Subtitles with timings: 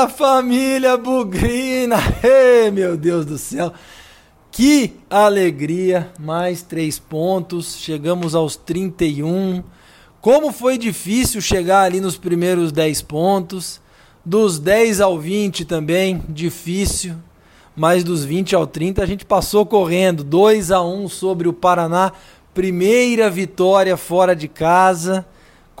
[0.00, 1.96] Fala família Bugrina!
[2.24, 3.70] Ei, meu Deus do céu!
[4.50, 6.10] Que alegria!
[6.18, 9.62] Mais três pontos, chegamos aos 31.
[10.18, 13.78] Como foi difícil chegar ali nos primeiros 10 pontos.
[14.24, 17.16] Dos 10 ao 20 também, difícil.
[17.76, 20.24] Mas dos 20 ao 30 a gente passou correndo.
[20.24, 22.12] 2 a 1 sobre o Paraná.
[22.54, 25.26] Primeira vitória fora de casa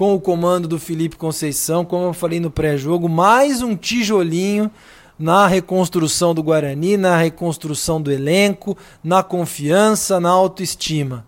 [0.00, 4.70] com o comando do Felipe Conceição, como eu falei no pré-jogo, mais um tijolinho
[5.18, 8.74] na reconstrução do Guarani, na reconstrução do elenco,
[9.04, 11.26] na confiança, na autoestima.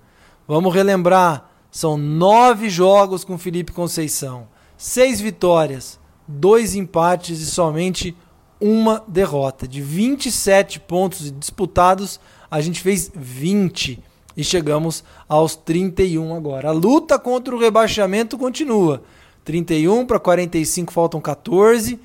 [0.48, 8.16] Vamos relembrar: são nove jogos com Felipe Conceição, seis vitórias, dois empates e somente
[8.58, 9.68] uma derrota.
[9.68, 12.18] De 27 pontos disputados,
[12.50, 14.02] a gente fez 20
[14.36, 16.68] e chegamos aos 31 agora.
[16.68, 19.02] A luta contra o rebaixamento continua.
[19.44, 21.98] 31 para 45 faltam 14.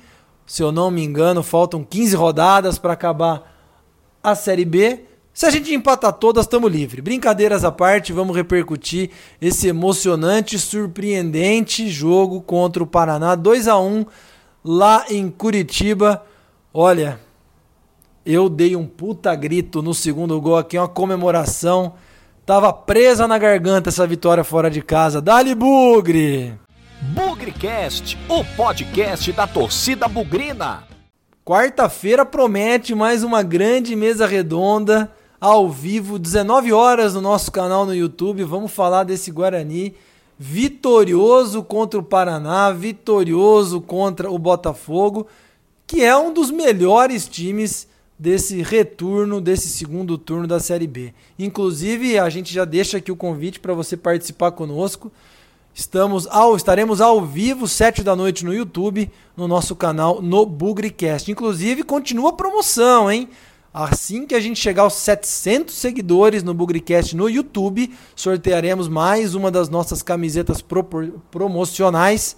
[0.46, 3.54] Se eu não me engano, faltam 15 rodadas para acabar
[4.22, 5.04] a Série B.
[5.32, 7.04] Se a gente empatar todas, estamos livres.
[7.04, 13.34] Brincadeiras à parte, vamos repercutir esse emocionante, surpreendente jogo contra o Paraná.
[13.36, 14.04] 2 a 1
[14.64, 16.24] lá em Curitiba.
[16.74, 17.20] Olha,
[18.26, 21.94] eu dei um puta grito no segundo gol aqui, uma comemoração
[22.48, 25.20] Tava presa na garganta essa vitória fora de casa.
[25.20, 26.58] Dali Bugre!
[27.12, 30.84] Bugrecast, o podcast da torcida bugrina.
[31.44, 37.94] Quarta-feira promete mais uma grande mesa redonda ao vivo, 19 horas no nosso canal no
[37.94, 38.42] YouTube.
[38.44, 39.94] Vamos falar desse Guarani
[40.38, 45.26] vitorioso contra o Paraná, vitorioso contra o Botafogo,
[45.86, 47.86] que é um dos melhores times
[48.18, 51.14] desse retorno, desse segundo turno da Série B.
[51.38, 55.12] Inclusive, a gente já deixa aqui o convite para você participar conosco.
[55.72, 61.30] Estamos ao, estaremos ao vivo, 7 da noite no YouTube, no nosso canal no Bugrecast.
[61.30, 63.28] Inclusive, continua a promoção, hein?
[63.72, 69.52] Assim que a gente chegar aos 700 seguidores no Bugrecast no YouTube, sortearemos mais uma
[69.52, 70.64] das nossas camisetas
[71.30, 72.36] promocionais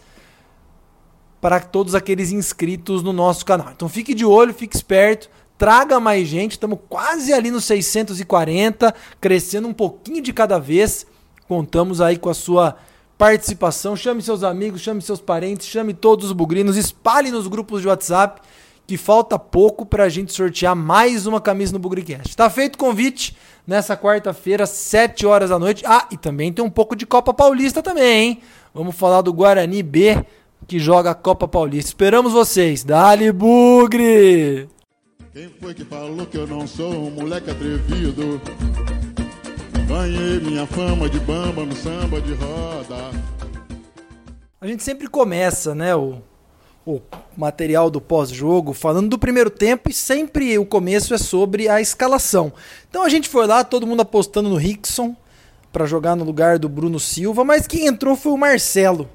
[1.41, 3.71] para todos aqueles inscritos no nosso canal.
[3.75, 9.69] Então fique de olho, fique esperto traga mais gente, estamos quase ali nos 640, crescendo
[9.69, 11.07] um pouquinho de cada vez.
[11.47, 12.79] Contamos aí com a sua
[13.19, 13.95] participação.
[13.95, 18.41] Chame seus amigos, chame seus parentes, chame todos os bugrinos, espalhe nos grupos de WhatsApp,
[18.87, 22.31] que falta pouco para a gente sortear mais uma camisa no Bugricast.
[22.31, 25.85] Está feito o convite nessa quarta-feira, 7 horas da noite.
[25.87, 28.41] Ah, e também tem um pouco de Copa Paulista também, hein?
[28.73, 30.25] Vamos falar do Guarani B,
[30.67, 31.91] que joga a Copa Paulista.
[31.91, 32.83] Esperamos vocês.
[32.83, 34.80] Dali Bugre!
[35.33, 38.41] Quem foi que falou que eu não sou um moleque atrevido?
[39.87, 43.13] Ganhei minha fama de bamba no samba de roda.
[44.61, 46.21] A gente sempre começa, né, o,
[46.85, 47.01] o
[47.37, 52.53] material do pós-jogo falando do primeiro tempo e sempre o começo é sobre a escalação.
[52.89, 55.15] Então a gente foi lá, todo mundo apostando no Rickson
[55.73, 59.09] para jogar no lugar do Bruno Silva, mas quem entrou foi o Marcelo.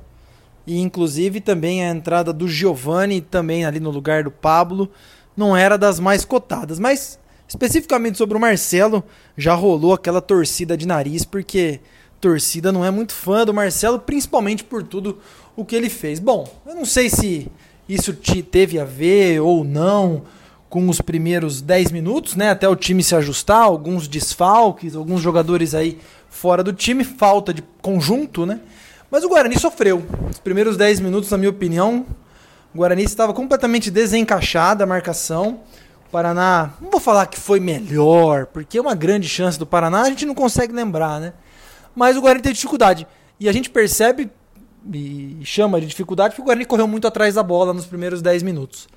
[0.65, 4.89] E inclusive também a entrada do Giovani também ali no lugar do Pablo
[5.35, 6.79] não era das mais cotadas.
[6.79, 9.03] Mas, especificamente sobre o Marcelo,
[9.37, 11.79] já rolou aquela torcida de nariz, porque
[12.19, 15.19] torcida não é muito fã do Marcelo, principalmente por tudo
[15.55, 16.19] o que ele fez.
[16.19, 17.47] Bom, eu não sei se
[17.87, 20.23] isso te teve a ver ou não
[20.69, 25.73] com os primeiros 10 minutos, né, até o time se ajustar, alguns desfalques, alguns jogadores
[25.73, 28.59] aí fora do time, falta de conjunto, né?
[29.09, 30.03] Mas o Guarani sofreu.
[30.29, 32.05] Os primeiros 10 minutos, na minha opinião,
[32.75, 35.61] o Guarani estava completamente desencaixada a marcação.
[36.07, 40.01] O Paraná, não vou falar que foi melhor, porque é uma grande chance do Paraná,
[40.01, 41.31] a gente não consegue lembrar, né?
[41.95, 43.07] Mas o Guarani teve dificuldade.
[43.39, 44.29] E a gente percebe
[44.93, 48.43] e chama de dificuldade porque o Guarani correu muito atrás da bola nos primeiros 10
[48.43, 48.89] minutos.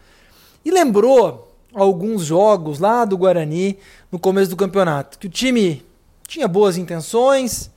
[0.64, 3.78] E lembrou alguns jogos lá do Guarani
[4.10, 5.86] no começo do campeonato, que o time
[6.26, 7.70] tinha boas intenções,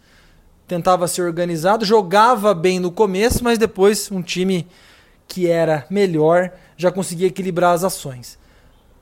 [0.68, 4.68] tentava ser organizado, jogava bem no começo, mas depois um time
[5.32, 8.38] que era melhor, já conseguia equilibrar as ações.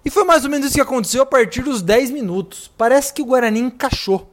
[0.06, 2.72] E foi mais ou menos isso que aconteceu a partir dos 10 minutos.
[2.78, 4.31] Parece que o Guarani encaixou.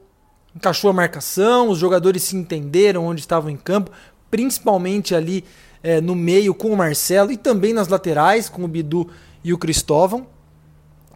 [0.55, 3.91] Encaixou a marcação, os jogadores se entenderam onde estavam em campo,
[4.31, 5.43] principalmente ali
[5.83, 9.09] é, no meio com o Marcelo e também nas laterais com o Bidu
[9.43, 10.27] e o Cristóvão.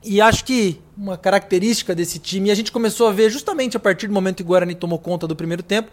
[0.03, 3.81] E acho que uma característica desse time, e a gente começou a ver justamente a
[3.81, 5.91] partir do momento que o Guarani tomou conta do primeiro tempo,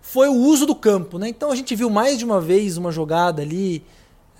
[0.00, 1.18] foi o uso do campo.
[1.18, 1.28] Né?
[1.28, 3.84] Então a gente viu mais de uma vez uma jogada ali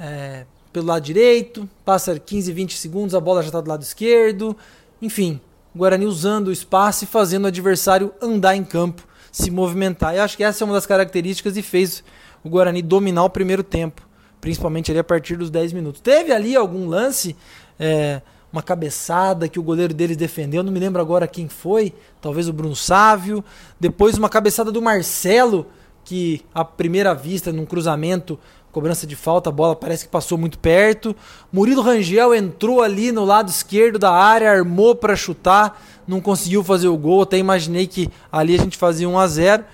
[0.02, 4.56] é, pelo lado direito, passa 15, 20 segundos, a bola já está do lado esquerdo.
[5.00, 5.40] Enfim,
[5.72, 10.16] o Guarani usando o espaço e fazendo o adversário andar em campo, se movimentar.
[10.16, 12.02] Eu acho que essa é uma das características e fez
[12.42, 14.02] o Guarani dominar o primeiro tempo.
[14.40, 16.00] principalmente ali a partir dos 10 minutos.
[16.00, 17.36] Teve ali algum lance,
[17.78, 18.20] é,
[18.52, 22.52] uma cabeçada que o goleiro deles defendeu, não me lembro agora quem foi, talvez o
[22.52, 23.44] Bruno Sávio.
[23.78, 25.68] Depois uma cabeçada do Marcelo,
[26.04, 28.36] que à primeira vista, num cruzamento,
[28.72, 31.14] cobrança de falta, a bola parece que passou muito perto.
[31.52, 36.88] Murilo Rangel entrou ali no lado esquerdo da área, armou para chutar, não conseguiu fazer
[36.88, 37.22] o gol.
[37.22, 39.64] Até imaginei que ali a gente fazia 1 a 0,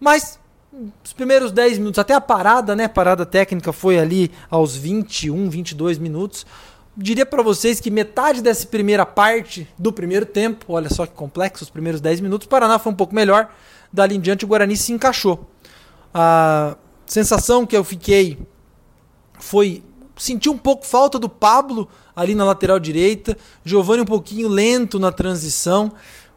[0.00, 0.38] mas
[1.04, 2.88] os primeiros 10 minutos, até a parada, né?
[2.88, 6.44] Parada técnica foi ali aos 21, 22 minutos.
[6.96, 11.62] Diria para vocês que metade dessa primeira parte do primeiro tempo, olha só que complexo,
[11.62, 13.50] os primeiros 10 minutos, o Paraná foi um pouco melhor.
[13.92, 15.48] Dali em diante o Guarani se encaixou.
[16.12, 16.76] A
[17.08, 18.38] sensação que eu fiquei
[19.40, 19.82] foi
[20.16, 25.10] senti um pouco falta do Pablo ali na lateral direita, Giovani um pouquinho lento na
[25.10, 25.92] transição.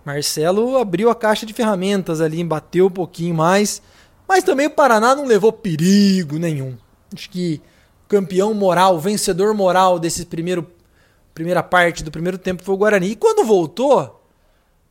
[0.06, 3.82] Marcelo abriu a caixa de ferramentas ali, bateu um pouquinho mais.
[4.28, 6.78] Mas também o Paraná não levou perigo nenhum.
[7.14, 7.62] Acho que
[8.08, 10.68] campeão moral, vencedor moral desse primeiro
[11.34, 13.08] primeira parte do primeiro tempo foi o Guarani.
[13.08, 14.21] E quando voltou,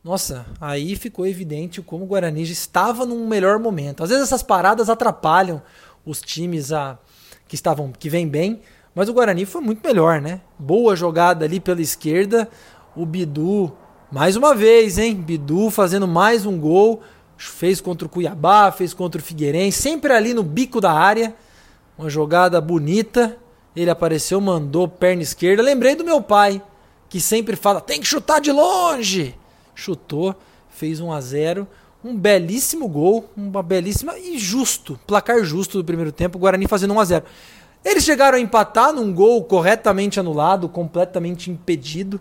[0.03, 4.03] nossa, aí ficou evidente como o Guarani já estava num melhor momento.
[4.03, 5.61] Às vezes essas paradas atrapalham
[6.05, 6.97] os times a,
[7.47, 8.61] que estavam que vêm bem,
[8.95, 10.41] mas o Guarani foi muito melhor, né?
[10.57, 12.49] Boa jogada ali pela esquerda,
[12.95, 13.71] o Bidu
[14.11, 15.15] mais uma vez, hein?
[15.15, 17.01] Bidu fazendo mais um gol
[17.49, 21.35] fez contra o Cuiabá, fez contra o Figueirense, sempre ali no bico da área.
[21.97, 23.37] Uma jogada bonita.
[23.75, 25.63] Ele apareceu, mandou perna esquerda.
[25.63, 26.61] Lembrei do meu pai,
[27.09, 29.35] que sempre fala: tem que chutar de longe.
[29.75, 30.35] Chutou,
[30.69, 31.67] fez 1 a 0
[32.03, 36.93] um belíssimo gol, uma belíssima e justo, placar justo do primeiro tempo, o Guarani fazendo
[36.93, 37.25] 1 a 0.
[37.83, 42.19] Eles chegaram a empatar num gol corretamente anulado, completamente impedido,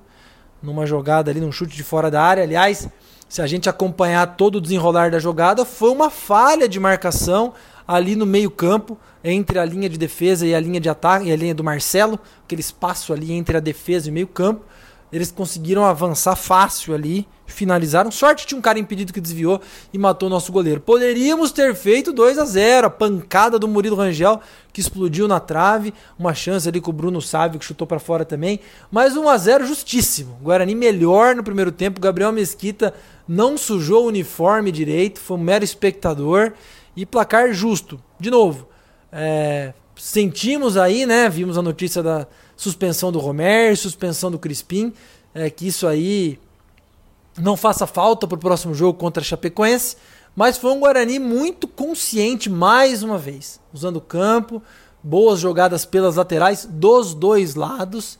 [0.63, 2.43] numa jogada ali, num chute de fora da área.
[2.43, 2.89] Aliás,
[3.29, 7.55] se a gente acompanhar todo o desenrolar da jogada, foi uma falha de marcação
[7.87, 11.37] ali no meio-campo, entre a linha de defesa e a linha de ataque, e a
[11.37, 14.65] linha do Marcelo, aquele espaço ali entre a defesa e o meio-campo.
[15.13, 18.11] Eles conseguiram avançar fácil ali, finalizaram.
[18.11, 19.61] Sorte tinha um cara impedido que desviou
[19.93, 20.81] e matou o nosso goleiro.
[20.81, 24.41] Poderíamos ter feito 2 a 0 a pancada do Murilo Rangel
[24.73, 28.25] que explodiu na trave, uma chance ali com o Bruno Sávio que chutou para fora
[28.25, 28.61] também,
[28.91, 30.39] mas 1 a 0 justíssimo.
[30.43, 32.95] Guarani melhor no primeiro tempo, Gabriel Mesquita
[33.27, 36.53] não sujou o uniforme direito, foi um mero espectador
[36.97, 38.01] e placar justo.
[38.19, 38.69] De novo,
[39.13, 41.29] é, sentimos aí, né?
[41.29, 42.27] Vimos a notícia da
[42.57, 44.93] suspensão do Romer, suspensão do Crispim,
[45.35, 46.39] é, que isso aí
[47.39, 49.97] não faça falta para o próximo jogo contra a Chapecoense,
[50.35, 54.63] mas foi um Guarani muito consciente mais uma vez, usando o campo,
[55.03, 58.19] boas jogadas pelas laterais dos dois lados.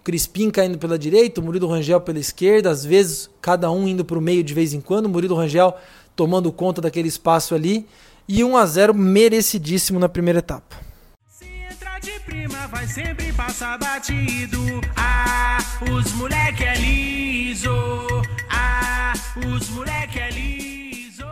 [0.00, 4.04] O Crispim caindo pela direita, o Murilo Rangel pela esquerda, às vezes cada um indo
[4.04, 5.74] para o meio de vez em quando, o Murilo Rangel
[6.16, 7.86] tomando conta daquele espaço ali.
[8.28, 10.92] E 1 a 0 merecidíssimo na primeira etapa
[12.02, 14.58] de prima vai sempre passar batido.
[14.96, 15.58] Ah,
[15.88, 17.70] os moleque é liso.
[19.34, 21.24] Os moleque é liso.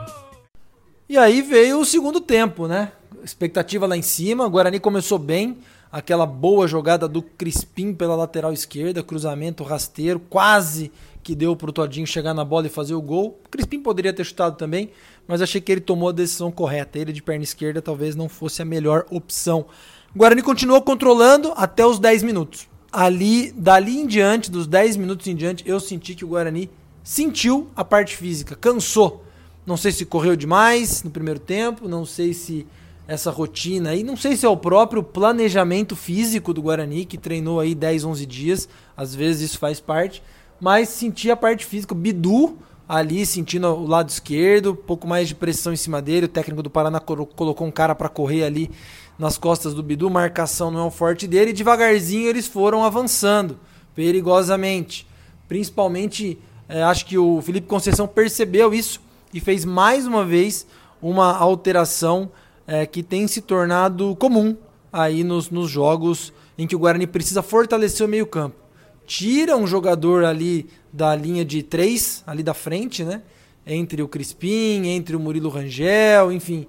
[1.07, 2.93] E aí veio o segundo tempo, né?
[3.23, 4.47] Expectativa lá em cima.
[4.47, 5.59] O Guarani começou bem.
[5.93, 10.91] Aquela boa jogada do Crispim pela lateral esquerda, cruzamento rasteiro, quase
[11.23, 13.39] que deu pro Todinho chegar na bola e fazer o gol.
[13.45, 14.91] O Crispim poderia ter chutado também,
[15.29, 16.99] mas achei que ele tomou a decisão correta.
[16.99, 19.67] Ele de perna esquerda talvez não fosse a melhor opção.
[20.15, 22.67] O Guarani continuou controlando até os 10 minutos.
[22.91, 26.71] Ali, dali em diante, dos 10 minutos em diante, eu senti que o Guarani
[27.11, 29.25] sentiu a parte física, cansou.
[29.67, 32.65] Não sei se correu demais no primeiro tempo, não sei se
[33.09, 37.59] essa rotina aí, não sei se é o próprio planejamento físico do Guarani, que treinou
[37.59, 40.23] aí 10, 11 dias, às vezes isso faz parte,
[40.61, 41.97] mas senti a parte física.
[41.97, 42.57] Bidu
[42.89, 46.63] ali sentindo o lado esquerdo, um pouco mais de pressão em cima dele, o técnico
[46.63, 48.71] do Paraná colocou um cara para correr ali
[49.19, 53.59] nas costas do Bidu, marcação não é o forte dele, e devagarzinho eles foram avançando,
[53.97, 55.09] perigosamente.
[55.49, 56.39] Principalmente,
[56.71, 59.01] é, acho que o Felipe Conceição percebeu isso
[59.35, 60.67] e fez mais uma vez
[61.03, 62.31] uma alteração
[62.67, 64.57] é, que tem se tornado comum
[64.93, 68.57] aí nos, nos jogos em que o Guarani precisa fortalecer o meio-campo.
[69.05, 73.23] Tira um jogador ali da linha de três, ali da frente, né?
[73.67, 76.67] Entre o Crispim, entre o Murilo Rangel, enfim,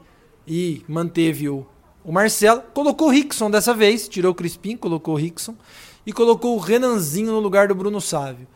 [0.47, 1.65] e manteve o,
[2.03, 5.55] o Marcelo colocou o Rickson dessa vez, tirou o Crispim, colocou o Rickson
[6.05, 8.47] e colocou o Renanzinho no lugar do Bruno Sávio.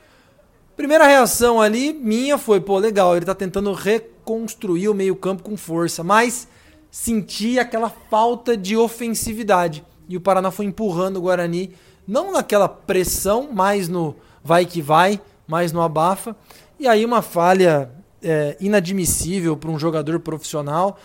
[0.76, 6.04] Primeira reação ali minha foi, pô, legal, ele tá tentando reconstruir o meio-campo com força,
[6.04, 6.48] mas
[6.92, 9.86] senti aquela falta de ofensividade.
[10.10, 11.74] E o Paraná foi empurrando o Guarani,
[12.06, 16.36] não naquela pressão, mais no vai que vai, mais no abafa.
[16.78, 17.90] E aí uma falha
[18.22, 20.98] é, inadmissível para um jogador profissional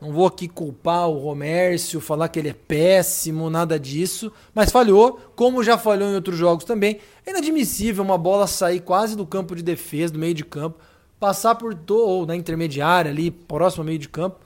[0.00, 5.18] Não vou aqui culpar o Romércio, falar que ele é péssimo, nada disso, mas falhou,
[5.34, 7.00] como já falhou em outros jogos também.
[7.24, 10.78] É inadmissível uma bola sair quase do campo de defesa, do meio de campo,
[11.18, 14.36] passar por todo, na intermediária ali, próximo ao meio de campo,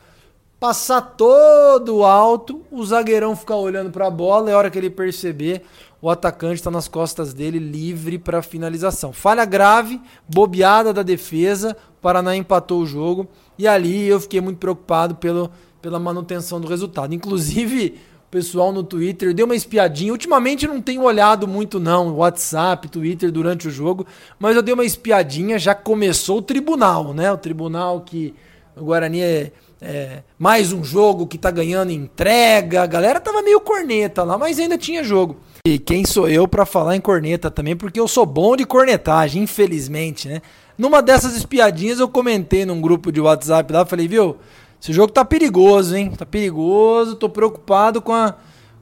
[0.60, 4.90] passar todo alto, o zagueirão ficar olhando para a bola e a hora que ele
[4.90, 5.62] perceber,
[6.00, 9.12] o atacante está nas costas dele livre para finalização.
[9.12, 13.28] Falha grave, bobeada da defesa, o Paraná empatou o jogo
[13.60, 15.50] e ali eu fiquei muito preocupado pelo,
[15.82, 17.14] pela manutenção do resultado.
[17.14, 20.12] Inclusive, o pessoal no Twitter deu uma espiadinha.
[20.12, 24.06] Ultimamente eu não tenho olhado muito não, WhatsApp, Twitter durante o jogo,
[24.38, 27.30] mas eu dei uma espiadinha, já começou o tribunal, né?
[27.30, 28.34] O tribunal que
[28.74, 29.52] o Guarani é
[29.82, 32.82] é, mais um jogo que tá ganhando entrega.
[32.82, 35.36] A galera tava meio corneta lá, mas ainda tinha jogo.
[35.66, 39.42] E quem sou eu para falar em corneta também, porque eu sou bom de cornetagem,
[39.42, 40.42] infelizmente, né?
[40.80, 44.38] Numa dessas espiadinhas eu comentei num grupo de WhatsApp lá, falei, viu,
[44.80, 46.10] esse jogo tá perigoso, hein?
[46.10, 48.34] Tá perigoso, tô preocupado com a,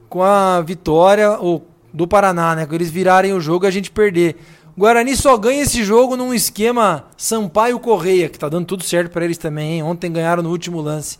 [0.07, 2.65] com a vitória ou, do Paraná, né?
[2.65, 4.37] Com eles virarem o jogo e a gente perder.
[4.77, 9.11] O Guarani só ganha esse jogo num esquema Sampaio Correia, que tá dando tudo certo
[9.11, 9.83] para eles também, hein?
[9.83, 11.19] Ontem ganharam no último lance.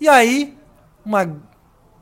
[0.00, 0.56] E aí,
[1.04, 1.36] uma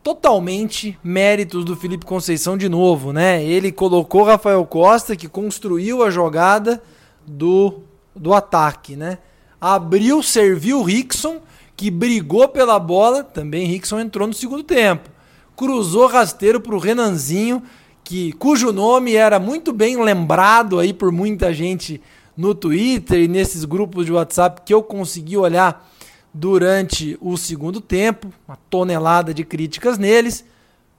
[0.02, 3.42] totalmente méritos do Felipe Conceição de novo, né?
[3.42, 6.82] Ele colocou Rafael Costa, que construiu a jogada
[7.26, 7.80] do,
[8.20, 9.18] do ataque, né?
[9.58, 11.40] Abriu, serviu o Rickson,
[11.74, 15.08] que brigou pela bola, também Rickson entrou no segundo tempo.
[15.56, 17.62] Cruzou rasteiro para o Renanzinho,
[18.04, 22.00] que cujo nome era muito bem lembrado aí por muita gente
[22.36, 25.88] no Twitter e nesses grupos de WhatsApp que eu consegui olhar
[26.32, 30.44] durante o segundo tempo, uma tonelada de críticas neles.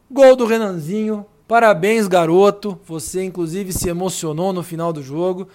[0.09, 5.47] Gol do Renanzinho, parabéns garoto, você inclusive se emocionou no final do jogo.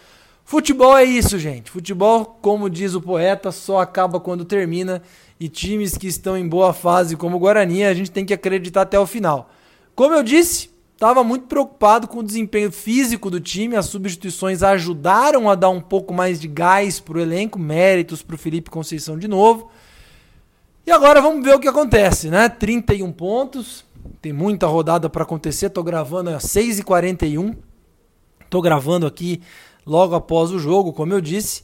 [0.47, 1.73] Futebol é isso, gente.
[1.73, 5.03] Futebol, como diz o poeta, só acaba quando termina
[5.41, 8.83] e times que estão em boa fase como o Guarani, a gente tem que acreditar
[8.83, 9.51] até o final.
[9.97, 13.75] Como eu disse, estava muito preocupado com o desempenho físico do time.
[13.75, 18.37] As substituições ajudaram a dar um pouco mais de gás para o elenco, méritos para
[18.37, 19.69] o Felipe Conceição de novo.
[20.87, 22.49] E agora vamos ver o que acontece, né?
[22.49, 23.85] 31 pontos,
[24.23, 25.67] tem muita rodada para acontecer.
[25.67, 27.57] Estou gravando às 6h41.
[28.45, 29.43] Estou gravando aqui
[29.87, 31.63] logo após o jogo, como eu disse.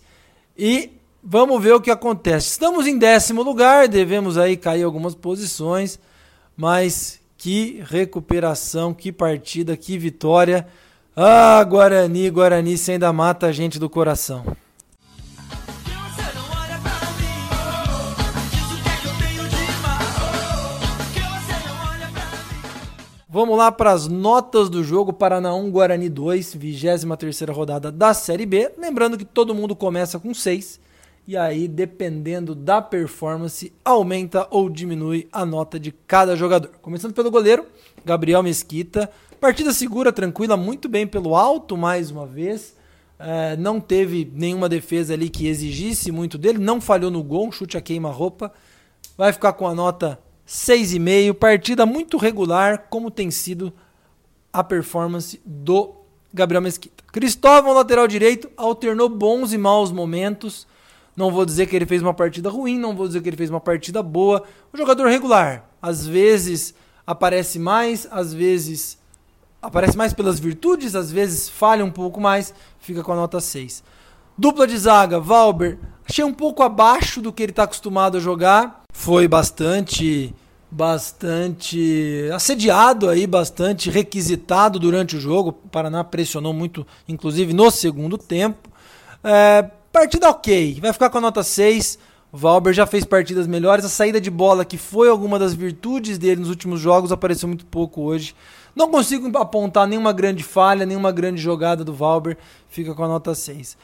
[0.56, 0.90] E
[1.22, 2.50] vamos ver o que acontece.
[2.50, 5.98] Estamos em décimo lugar, devemos aí cair algumas posições,
[6.56, 10.66] mas que recuperação, que partida, que vitória.
[11.16, 14.44] Ah, Guarani, Guarani, você ainda mata a gente do coração.
[23.34, 28.44] Vamos lá para as notas do jogo Paraná 1 Guarani 2, 23 rodada da Série
[28.44, 28.70] B.
[28.76, 30.78] Lembrando que todo mundo começa com 6
[31.26, 36.72] e aí, dependendo da performance, aumenta ou diminui a nota de cada jogador.
[36.82, 37.64] Começando pelo goleiro,
[38.04, 39.10] Gabriel Mesquita.
[39.40, 42.76] Partida segura, tranquila, muito bem pelo alto mais uma vez.
[43.18, 47.52] É, não teve nenhuma defesa ali que exigisse muito dele, não falhou no gol, um
[47.52, 48.52] chute a queima-roupa.
[49.16, 50.18] Vai ficar com a nota
[50.52, 51.32] 6,5.
[51.32, 53.72] Partida muito regular, como tem sido
[54.52, 55.94] a performance do
[56.32, 57.02] Gabriel Mesquita.
[57.10, 60.66] Cristóvão, lateral direito, alternou bons e maus momentos.
[61.16, 63.48] Não vou dizer que ele fez uma partida ruim, não vou dizer que ele fez
[63.48, 64.44] uma partida boa.
[64.74, 65.64] Um jogador regular.
[65.80, 66.74] Às vezes
[67.06, 68.98] aparece mais, às vezes
[69.62, 73.82] aparece mais pelas virtudes, às vezes falha um pouco mais, fica com a nota 6.
[74.36, 78.82] Dupla de zaga, Valber, achei um pouco abaixo do que ele está acostumado a jogar.
[78.92, 80.34] Foi bastante
[80.72, 85.50] bastante assediado aí, bastante requisitado durante o jogo.
[85.50, 88.70] O Paraná pressionou muito, inclusive no segundo tempo.
[89.22, 91.98] É, Partida ok, vai ficar com a nota 6.
[92.32, 93.84] O Valber já fez partidas melhores.
[93.84, 97.66] A saída de bola, que foi alguma das virtudes dele nos últimos jogos, apareceu muito
[97.66, 98.34] pouco hoje.
[98.74, 102.38] Não consigo apontar nenhuma grande falha, nenhuma grande jogada do Valber.
[102.70, 103.76] Fica com a nota 6.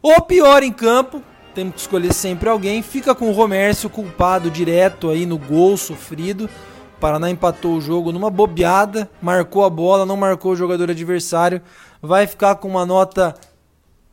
[0.00, 1.20] O pior em campo,
[1.56, 2.82] temos que escolher sempre alguém.
[2.82, 6.44] Fica com o Romércio culpado direto aí no gol sofrido.
[6.44, 11.62] O Paraná empatou o jogo numa bobeada, marcou a bola, não marcou o jogador adversário.
[12.02, 13.34] Vai ficar com uma nota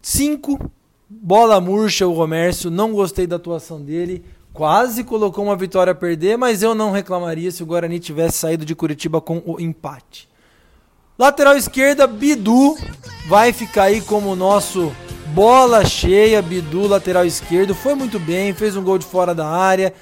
[0.01, 0.71] 5
[1.09, 4.25] Bola murcha o Romércio, não gostei da atuação dele.
[4.51, 8.65] Quase colocou uma vitória a perder, mas eu não reclamaria se o Guarani tivesse saído
[8.65, 10.27] de Curitiba com o empate.
[11.19, 12.75] Lateral esquerda, Bidu
[13.27, 14.91] vai ficar aí como nosso
[15.34, 16.42] bola cheia.
[16.42, 19.94] Bidu, lateral esquerdo, foi muito bem, fez um gol de fora da área.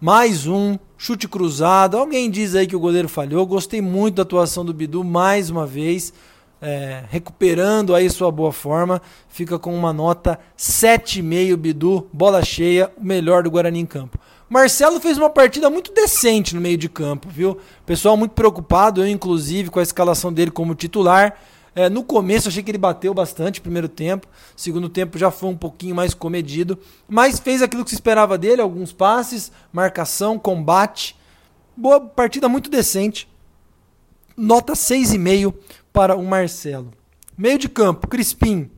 [0.00, 1.98] Mais um, chute cruzado.
[1.98, 3.46] Alguém diz aí que o goleiro falhou.
[3.46, 6.12] Gostei muito da atuação do Bidu mais uma vez
[6.60, 13.04] é, recuperando aí sua boa forma, fica com uma nota 7,5 Bidu, bola cheia, o
[13.04, 14.18] melhor do Guarani em campo.
[14.48, 17.58] Marcelo fez uma partida muito decente no meio de campo, viu?
[17.84, 21.38] Pessoal muito preocupado, eu inclusive, com a escalação dele como titular.
[21.78, 25.56] É, no começo achei que ele bateu bastante primeiro tempo, segundo tempo já foi um
[25.56, 26.76] pouquinho mais comedido,
[27.08, 31.16] mas fez aquilo que se esperava dele, alguns passes, marcação, combate.
[31.76, 33.28] Boa partida muito decente.
[34.36, 35.54] Nota 6,5
[35.92, 36.90] para o Marcelo.
[37.36, 38.68] Meio de campo, Crispim,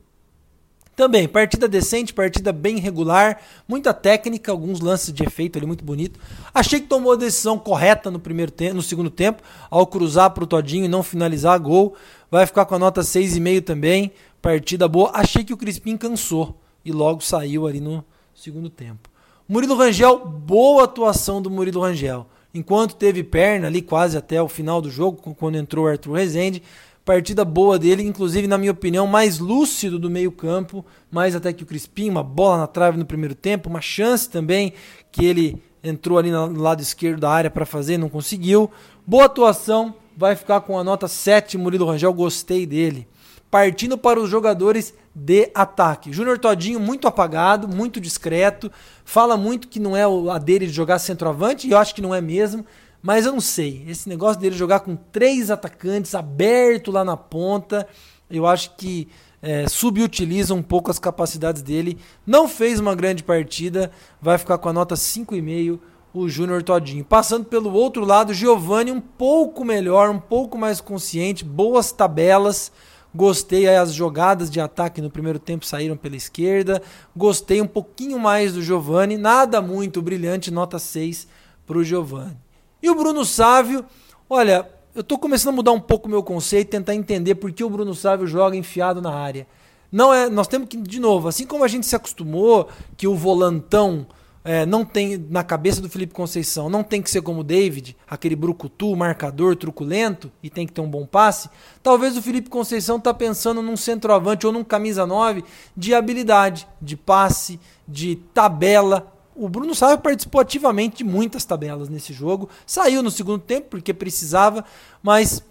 [0.95, 6.19] também, partida decente, partida bem regular, muita técnica, alguns lances de efeito ali muito bonito.
[6.53, 10.43] Achei que tomou a decisão correta no primeiro tempo, no segundo tempo, ao cruzar para
[10.43, 11.95] o Todinho e não finalizar gol.
[12.29, 14.11] Vai ficar com a nota 6,5 também.
[14.41, 15.11] Partida boa.
[15.13, 18.03] Achei que o Crispim cansou e logo saiu ali no
[18.35, 19.09] segundo tempo.
[19.47, 22.27] Murilo Rangel, boa atuação do Murilo Rangel.
[22.53, 26.61] Enquanto teve perna ali quase até o final do jogo, quando entrou o Arthur Rezende,
[27.03, 31.65] Partida boa dele, inclusive, na minha opinião, mais lúcido do meio-campo, mais até que o
[31.65, 34.73] Crispim, uma bola na trave no primeiro tempo, uma chance também
[35.11, 38.69] que ele entrou ali no lado esquerdo da área para fazer não conseguiu.
[39.05, 43.07] Boa atuação, vai ficar com a nota 7, Murilo Rangel, gostei dele.
[43.49, 46.13] Partindo para os jogadores de ataque.
[46.13, 48.71] Júnior Todinho muito apagado, muito discreto,
[49.03, 52.13] fala muito que não é a dele de jogar centroavante, e eu acho que não
[52.13, 52.65] é mesmo.
[53.01, 53.83] Mas eu não sei.
[53.87, 57.87] Esse negócio dele jogar com três atacantes aberto lá na ponta,
[58.29, 59.07] eu acho que
[59.41, 61.97] é, subutiliza um pouco as capacidades dele.
[62.25, 63.91] Não fez uma grande partida,
[64.21, 65.79] vai ficar com a nota 5,5
[66.13, 67.05] o Júnior Todinho.
[67.05, 72.71] Passando pelo outro lado, Giovani um pouco melhor, um pouco mais consciente, boas tabelas.
[73.13, 76.81] Gostei as jogadas de ataque no primeiro tempo saíram pela esquerda.
[77.15, 81.27] Gostei um pouquinho mais do Giovani, nada muito brilhante, nota 6
[81.65, 82.37] para o Giovani.
[82.81, 83.85] E o Bruno Sávio,
[84.29, 87.63] olha, eu estou começando a mudar um pouco o meu conceito, tentar entender por que
[87.63, 89.47] o Bruno Sávio joga enfiado na área.
[89.91, 93.15] Não é, nós temos que, de novo, assim como a gente se acostumou que o
[93.15, 94.07] volantão
[94.43, 97.95] é, não tem, na cabeça do Felipe Conceição, não tem que ser como o David,
[98.09, 101.49] aquele brucutu, marcador, truculento, e tem que ter um bom passe,
[101.83, 105.43] talvez o Felipe Conceição está pensando num centroavante ou num camisa 9
[105.77, 112.13] de habilidade, de passe, de tabela, o Bruno Sávio participou ativamente de muitas tabelas nesse
[112.13, 112.47] jogo.
[112.63, 114.63] Saiu no segundo tempo porque precisava,
[115.01, 115.43] mas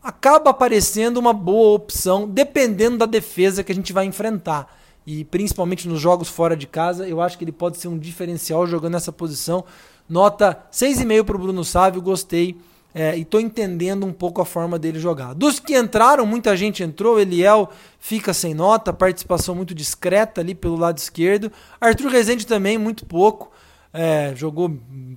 [0.00, 4.72] acaba aparecendo uma boa opção dependendo da defesa que a gente vai enfrentar.
[5.04, 8.64] E principalmente nos jogos fora de casa, eu acho que ele pode ser um diferencial
[8.64, 9.64] jogando nessa posição.
[10.08, 12.56] Nota 6,5 para o Bruno Sávio, gostei.
[12.94, 15.34] É, e estou entendendo um pouco a forma dele jogar.
[15.34, 17.18] Dos que entraram, muita gente entrou.
[17.18, 21.50] Eliel fica sem nota, participação muito discreta ali pelo lado esquerdo.
[21.80, 23.50] Arthur Rezende também, muito pouco.
[23.94, 24.70] É, jogou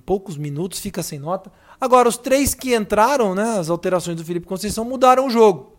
[0.04, 1.52] poucos minutos, fica sem nota.
[1.78, 5.72] Agora, os três que entraram, né, as alterações do Felipe Conceição, mudaram o jogo.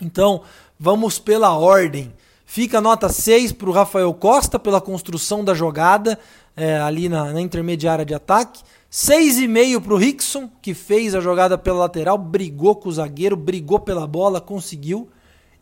[0.00, 0.42] Então,
[0.78, 2.12] vamos pela ordem.
[2.46, 6.18] Fica nota 6 para o Rafael Costa pela construção da jogada
[6.60, 8.60] é, ali na, na intermediária de ataque.
[8.92, 13.80] 6,5 para o Rickson, que fez a jogada pela lateral, brigou com o zagueiro, brigou
[13.80, 15.08] pela bola, conseguiu.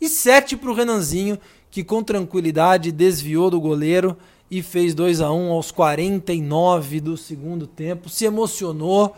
[0.01, 1.39] E 7 para o Renanzinho,
[1.71, 4.17] que com tranquilidade desviou do goleiro
[4.51, 8.09] e fez 2 a 1 aos 49 do segundo tempo.
[8.09, 9.15] Se emocionou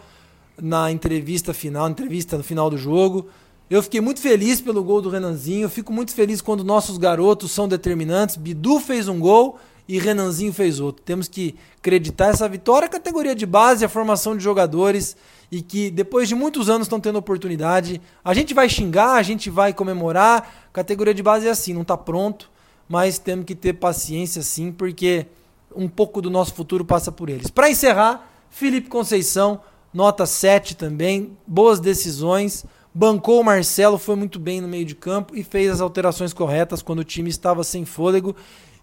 [0.61, 3.29] na entrevista final, entrevista no final do jogo.
[3.71, 5.69] Eu fiquei muito feliz pelo gol do Renanzinho.
[5.69, 8.37] Fico muito feliz quando nossos garotos são determinantes.
[8.37, 9.59] Bidu fez um gol
[9.91, 11.03] e Renanzinho fez outro.
[11.03, 15.17] Temos que acreditar essa vitória, a categoria de base, a formação de jogadores
[15.51, 18.01] e que depois de muitos anos estão tendo oportunidade.
[18.25, 20.69] A gente vai xingar, a gente vai comemorar.
[20.73, 22.49] Categoria de base é assim, não está pronto,
[22.89, 25.27] mas temos que ter paciência sim, porque
[25.75, 27.51] um pouco do nosso futuro passa por eles.
[27.51, 29.61] Para encerrar, Felipe Conceição,
[29.93, 32.65] nota 7 também, boas decisões.
[32.95, 36.81] Bancou o Marcelo, foi muito bem no meio de campo e fez as alterações corretas
[36.81, 38.37] quando o time estava sem fôlego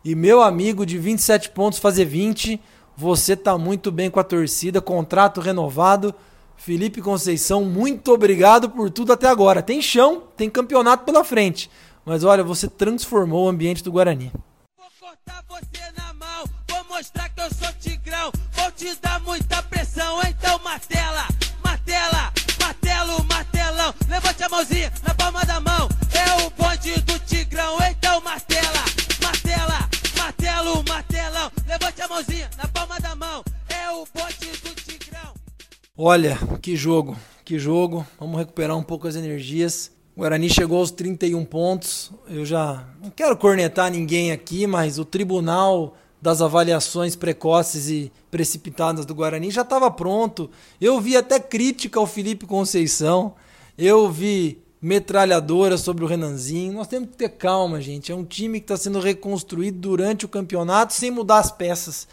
[0.04, 2.60] e meu amigo de 27 pontos fazer 20,
[2.96, 6.16] você tá muito bem com a torcida, contrato renovado.
[6.56, 9.62] Felipe Conceição, muito obrigado por tudo até agora.
[9.62, 11.70] Tem chão, tem campeonato pela frente.
[12.04, 14.32] Mas olha, você transformou o ambiente do Guarani.
[14.78, 19.62] Vou cortar você na mão, vou mostrar que eu sou tigrão, vou te dar muita
[19.64, 21.28] pressão, então martela,
[21.64, 27.17] martela, martelo, martelão, levante a mãozinha na palma da mão, é o bonde do
[34.14, 35.34] Do Tigrão.
[35.98, 38.06] Olha, que jogo, que jogo.
[38.20, 39.92] Vamos recuperar um pouco as energias.
[40.16, 42.12] O Guarani chegou aos 31 pontos.
[42.28, 49.06] Eu já não quero cornetar ninguém aqui, mas o tribunal das avaliações precoces e precipitadas
[49.06, 50.50] do Guarani já estava pronto.
[50.82, 53.36] Eu vi até crítica ao Felipe Conceição.
[53.78, 56.74] Eu vi metralhadora sobre o Renanzinho.
[56.74, 58.12] Nós temos que ter calma, gente.
[58.12, 62.08] É um time que está sendo reconstruído durante o campeonato sem mudar as peças.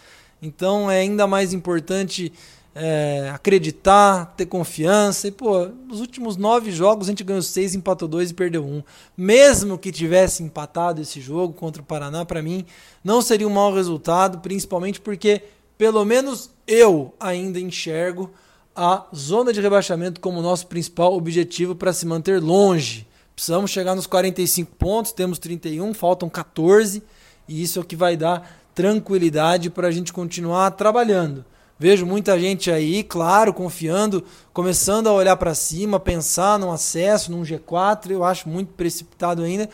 [0.45, 2.33] Então é ainda mais importante
[2.75, 5.29] é, acreditar, ter confiança.
[5.29, 8.83] E, pô, nos últimos nove jogos a gente ganhou seis, empatou dois e perdeu um.
[9.17, 12.67] Mesmo que tivesse empatado esse jogo contra o Paraná, para mim
[13.03, 15.43] não seria um mau resultado, principalmente porque,
[15.79, 18.31] pelo menos eu ainda enxergo
[18.77, 23.07] a zona de rebaixamento como nosso principal objetivo para se manter longe.
[23.35, 27.03] Precisamos chegar nos 45 pontos, temos 31, faltam 14,
[27.49, 31.45] e isso é o que vai dar tranquilidade para a gente continuar trabalhando.
[31.79, 37.43] Vejo muita gente aí, claro, confiando, começando a olhar para cima, pensar num acesso, num
[37.43, 38.11] G4.
[38.11, 39.69] Eu acho muito precipitado ainda,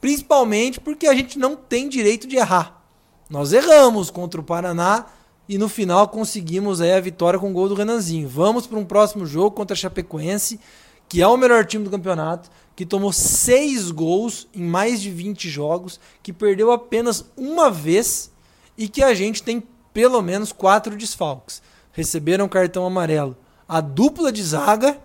[0.00, 2.82] principalmente porque a gente não tem direito de errar.
[3.28, 5.06] Nós erramos contra o Paraná
[5.48, 8.28] e no final conseguimos aí a vitória com o gol do Renanzinho.
[8.28, 10.60] Vamos para um próximo jogo contra a Chapecoense,
[11.08, 15.48] que é o melhor time do campeonato, que tomou seis gols em mais de 20
[15.48, 18.30] jogos, que perdeu apenas uma vez
[18.76, 19.62] e que a gente tem
[19.92, 21.62] pelo menos quatro desfalques.
[21.92, 23.36] Receberam cartão amarelo.
[23.68, 24.98] A dupla de zaga,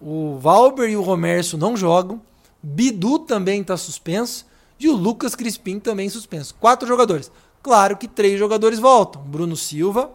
[0.00, 2.20] o Valber e o Romércio não jogam.
[2.62, 4.46] Bidu também está suspenso.
[4.78, 6.54] E o Lucas Crispim também suspenso.
[6.54, 7.30] Quatro jogadores.
[7.62, 10.10] Claro que três jogadores voltam: Bruno Silva,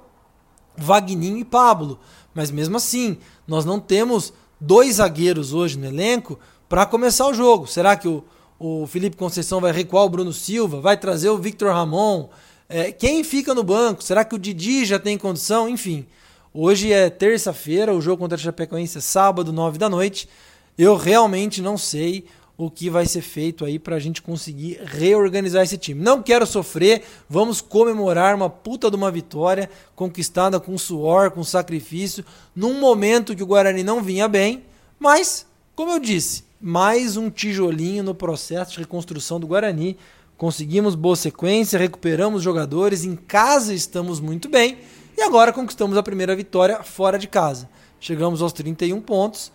[0.77, 1.99] Vagninho e Pablo.
[2.33, 3.17] Mas mesmo assim,
[3.47, 7.67] nós não temos dois zagueiros hoje no elenco para começar o jogo.
[7.67, 8.23] Será que o,
[8.59, 10.81] o Felipe Conceição vai recuar o Bruno Silva?
[10.81, 12.29] Vai trazer o Victor Ramon?
[12.67, 14.03] É, quem fica no banco?
[14.03, 15.69] Será que o Didi já tem condição?
[15.69, 16.05] Enfim,
[16.51, 20.27] hoje é terça-feira, o jogo contra a Chapecoense é sábado, nove da noite.
[20.75, 22.25] Eu realmente não sei
[22.57, 26.01] o que vai ser feito aí para a gente conseguir reorganizar esse time.
[26.01, 32.25] Não quero sofrer, vamos comemorar uma puta de uma vitória conquistada com suor, com sacrifício,
[32.55, 34.63] num momento que o Guarani não vinha bem,
[34.97, 39.97] mas, como eu disse, mais um tijolinho no processo de reconstrução do Guarani.
[40.37, 44.79] Conseguimos boa sequência, recuperamos jogadores, em casa estamos muito bem
[45.17, 47.69] e agora conquistamos a primeira vitória fora de casa.
[48.01, 49.49] Chegamos aos 31 pontos,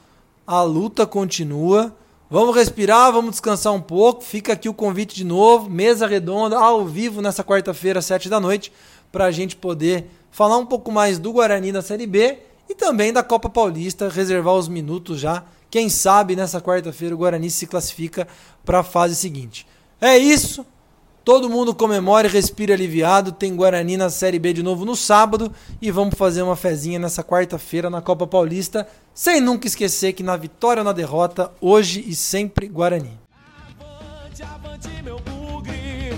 [0.46, 1.94] a luta continua.
[2.30, 4.22] Vamos respirar, vamos descansar um pouco.
[4.22, 8.72] Fica aqui o convite de novo, mesa redonda, ao vivo nessa quarta-feira, 7 da noite,
[9.12, 12.38] para a gente poder falar um pouco mais do Guarani na Série B
[12.70, 15.44] e também da Copa Paulista, reservar os minutos já.
[15.70, 18.26] Quem sabe nessa quarta-feira o Guarani se classifica
[18.64, 19.66] para a fase seguinte.
[20.00, 20.64] É isso.
[21.22, 23.32] Todo mundo comemora e respira aliviado.
[23.32, 25.52] Tem Guarani na Série B de novo no sábado.
[25.80, 28.88] E vamos fazer uma fezinha nessa quarta-feira na Copa Paulista.
[29.14, 33.18] Sem nunca esquecer que na vitória ou na derrota, hoje e sempre Guarani.
[33.78, 36.14] Avante, avante, meu bugre,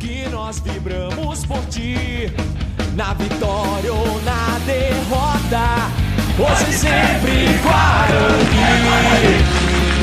[0.00, 2.32] que nós vibramos por ti.
[2.96, 5.62] Na vitória ou na derrota,
[6.40, 8.58] hoje e sempre Guarani.
[8.58, 9.34] É Guarani,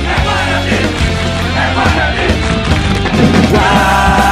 [0.06, 1.16] é Guarani.
[1.58, 2.45] É Guarani.
[3.52, 4.25] right.